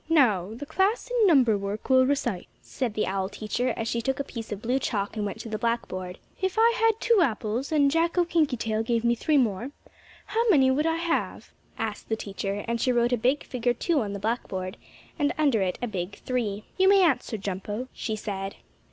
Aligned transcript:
"Now 0.09 0.55
the 0.55 0.65
class 0.65 1.11
in 1.11 1.27
number 1.27 1.55
work 1.59 1.87
will 1.87 2.07
recite," 2.07 2.47
said 2.59 2.95
the 2.95 3.05
owl 3.05 3.29
teacher, 3.29 3.71
as 3.77 3.87
she 3.87 4.01
took 4.01 4.19
a 4.19 4.23
piece 4.23 4.51
of 4.51 4.59
blue 4.63 4.79
chalk 4.79 5.15
and 5.15 5.27
went 5.27 5.39
to 5.41 5.47
the 5.49 5.59
blackboard. 5.59 6.17
"If 6.41 6.57
I 6.57 6.73
had 6.75 6.93
two 6.99 7.19
apples, 7.21 7.71
and 7.71 7.91
Jacko 7.91 8.25
Kinkytail 8.25 8.81
gave 8.81 9.03
me 9.03 9.13
three 9.13 9.37
more, 9.37 9.69
how 10.25 10.49
many 10.49 10.71
would 10.71 10.87
I 10.87 10.95
have?" 10.97 11.51
asked 11.77 12.09
the 12.09 12.15
teacher, 12.15 12.65
and 12.67 12.81
she 12.81 12.91
wrote 12.91 13.13
a 13.13 13.15
big 13.15 13.43
figure 13.43 13.75
2 13.75 14.01
on 14.01 14.13
the 14.13 14.19
blackboard, 14.19 14.75
and 15.19 15.33
under 15.37 15.61
it 15.61 15.77
a 15.83 15.87
big 15.87 16.15
3. 16.21 16.63
"You 16.79 16.89
may 16.89 17.03
answer, 17.03 17.37
Jumpo," 17.37 17.87
she 17.93 18.15
said. 18.15 18.55